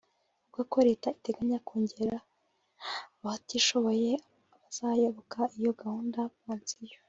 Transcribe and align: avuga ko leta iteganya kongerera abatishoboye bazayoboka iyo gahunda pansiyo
avuga 0.43 0.61
ko 0.71 0.77
leta 0.87 1.07
iteganya 1.17 1.57
kongerera 1.67 2.17
abatishoboye 3.21 4.11
bazayoboka 4.59 5.39
iyo 5.59 5.71
gahunda 5.81 6.19
pansiyo 6.41 6.97